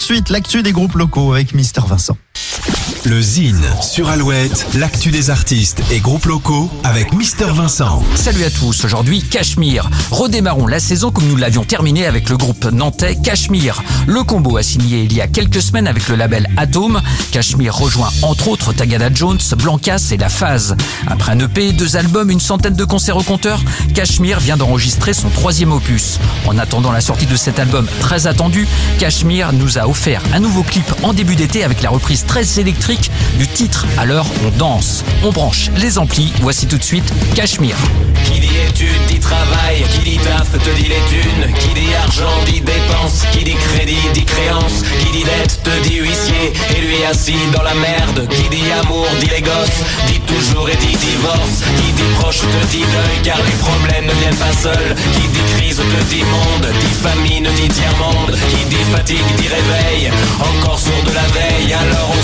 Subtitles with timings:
[0.00, 2.16] de suite l'actu des groupes locaux avec Mister Vincent.
[3.06, 8.02] Le Zine sur Alouette, l'actu des artistes et groupes locaux avec Mister Vincent.
[8.14, 9.88] Salut à tous, aujourd'hui Cachemire.
[10.10, 13.82] Redémarrons la saison comme nous l'avions terminé avec le groupe nantais Cachemire.
[14.06, 17.00] Le combo a signé il y a quelques semaines avec le label Atom.
[17.32, 20.76] Cachemire rejoint entre autres Tagada Jones, Blancas et La Phase.
[21.06, 23.62] Après un EP, deux albums, une centaine de concerts au compteur,
[23.94, 26.18] Cachemire vient d'enregistrer son troisième opus.
[26.46, 30.62] En attendant la sortie de cet album très attendu, Cachemire nous a offert un nouveau
[30.62, 32.44] clip en début d'été avec la reprise très
[33.38, 35.04] du titre Alors on danse.
[35.22, 37.76] On branche les amplis, voici tout de suite Cachemire.
[38.24, 42.34] Qui dit études dit travail, qui dit taf te dit les thunes, qui dit argent
[42.46, 47.04] dit dépense, qui dit crédit dit créance, qui dit dette te dit huissier, et lui
[47.08, 51.62] assis dans la merde, qui dit amour dit les gosses, dit toujours et dit divorce,
[51.76, 55.46] qui dit proche te dit deuil car les problèmes ne viennent pas seuls, qui dit
[55.56, 60.10] crise te dit monde, dit famine dit tiers-monde, qui dit fatigue dit réveil,
[60.40, 62.19] encore sourd de la veille, alors on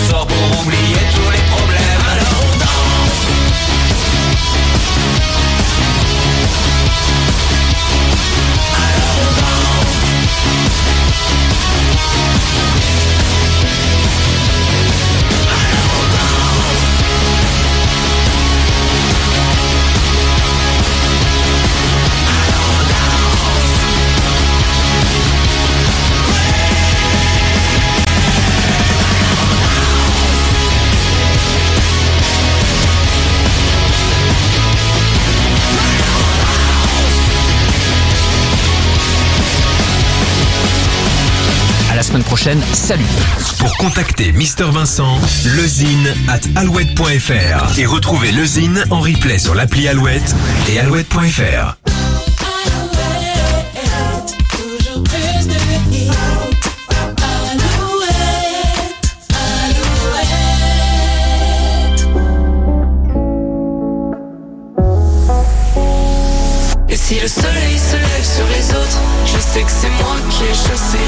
[42.46, 43.04] prochaine, salut
[43.58, 45.18] Pour contacter Mister Vincent,
[45.56, 50.34] lezine at alouette.fr et retrouver lezine en replay sur l'appli Alouette
[50.68, 51.76] et alouette.fr.
[54.50, 55.54] Toujours plus de
[55.92, 56.10] hits.
[57.58, 58.06] Alouette,
[59.64, 60.46] Alouette.
[66.88, 70.44] Et si le soleil se lève sur les autres, je sais que c'est moi qui
[70.44, 70.98] ai chassé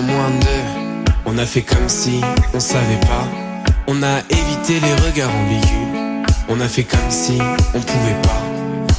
[0.00, 0.30] moins.
[1.26, 2.20] On a fait comme si
[2.54, 3.28] on savait pas.
[3.86, 6.26] On a évité les regards ambigus.
[6.48, 7.38] On a fait comme si
[7.74, 8.42] on pouvait pas.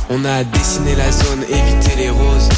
[0.10, 2.50] On a dessiné la zone, évité les roses.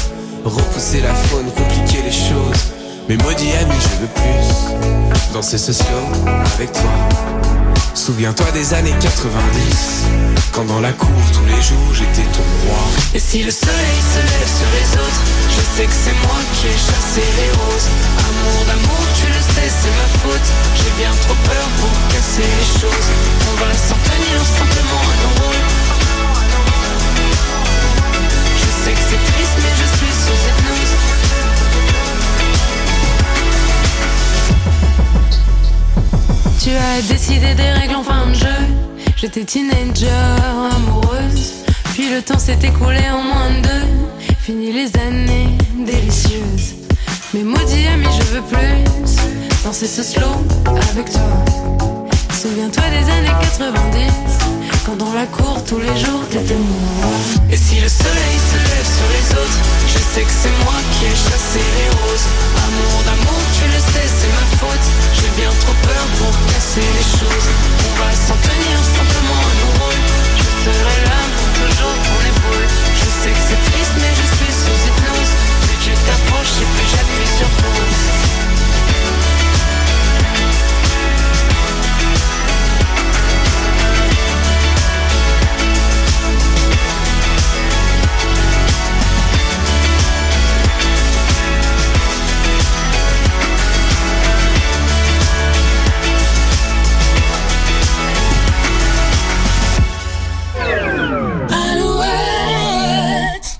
[0.44, 2.72] Repousser la faune, compliquer les choses.
[3.08, 5.32] Mais maudit ami, je veux plus.
[5.32, 5.86] Danser ce slow
[6.56, 6.90] avec toi.
[7.94, 10.04] Souviens-toi des années 90.
[10.52, 12.78] Quand dans la cour, tous les jours, j'étais ton roi.
[13.14, 16.66] Et si le soleil se lève sur les autres, je sais que c'est moi qui
[16.68, 17.88] ai chassé les roses.
[18.28, 20.48] Amour d'amour, tu le sais, c'est ma faute.
[20.76, 23.08] J'ai bien trop peur pour casser les choses.
[23.50, 25.64] On va s'en tenir simplement à nos rôles.
[28.60, 30.94] Je sais que c'est triste, mais je suis sous hypnose.
[36.62, 38.60] Tu as décidé des règles en fin de jeu.
[39.16, 40.10] J'étais teenager,
[40.76, 41.64] amoureuse.
[41.94, 43.86] Puis le temps s'est écoulé en moins de deux.
[44.46, 46.76] Fini les années délicieuses.
[47.34, 48.78] Mais maudit ami, je veux plus
[49.64, 50.38] danser ce slow
[50.92, 51.34] avec toi.
[52.30, 54.06] Souviens-toi des années 90.
[54.86, 57.10] Quand dans la cour, tous les jours, t'étais moi.
[57.50, 61.06] Et si le soleil se lève sur les autres, je sais que c'est moi qui
[61.06, 62.28] ai chassé les roses.
[62.62, 64.86] Amour d'amour, tu le sais, c'est ma faute.
[65.18, 67.48] J'ai bien trop peur pour casser les choses.
[67.82, 69.90] On va s'en tenir simplement à nos.
[70.38, 71.35] Je serai là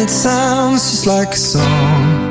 [0.00, 2.29] it sounds just like a song.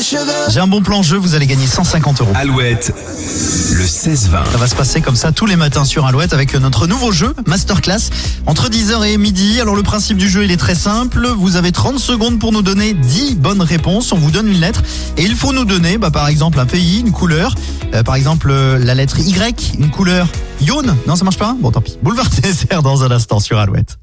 [0.00, 2.30] J'ai un bon plan jeu, vous allez gagner 150 euros.
[2.34, 2.92] Alouette,
[3.72, 4.50] le 16-20.
[4.52, 7.34] Ça va se passer comme ça tous les matins sur Alouette avec notre nouveau jeu,
[7.46, 8.10] Masterclass,
[8.46, 9.58] entre 10h et midi.
[9.60, 11.26] Alors le principe du jeu, il est très simple.
[11.38, 14.12] Vous avez 30 secondes pour nous donner 10 bonnes réponses.
[14.12, 14.82] On vous donne une lettre
[15.16, 17.54] et il faut nous donner, bah, par exemple, un pays, une couleur.
[17.94, 20.28] Euh, par exemple, euh, la lettre Y, une couleur
[20.62, 20.94] jaune.
[21.06, 21.56] Non, ça marche pas?
[21.58, 21.96] Bon, tant pis.
[22.02, 23.96] Boulevard Désert dans un instant sur Alouette.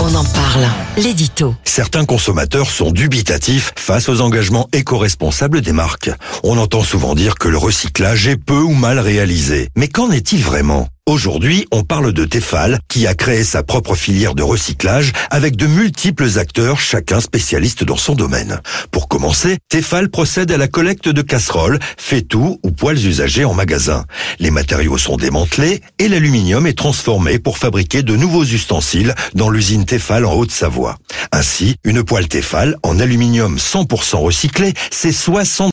[0.00, 0.41] On en parle.
[0.96, 1.54] L'édito.
[1.64, 6.10] Certains consommateurs sont dubitatifs face aux engagements éco-responsables des marques.
[6.42, 9.68] On entend souvent dire que le recyclage est peu ou mal réalisé.
[9.76, 10.88] Mais qu'en est-il vraiment?
[11.06, 15.66] Aujourd'hui, on parle de Tefal, qui a créé sa propre filière de recyclage avec de
[15.66, 18.60] multiples acteurs, chacun spécialiste dans son domaine.
[18.92, 24.04] Pour commencer, Tefal procède à la collecte de casseroles, fait-tout ou poêles usagés en magasin.
[24.38, 29.84] Les matériaux sont démantelés et l'aluminium est transformé pour fabriquer de nouveaux ustensiles dans l'usine
[29.84, 30.98] Tefal en Haute-Savoie.
[31.32, 35.70] Ainsi, une poêle Tefal en aluminium 100% recyclé, c'est 60